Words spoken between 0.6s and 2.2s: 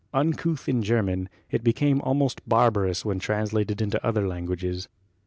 in German, it became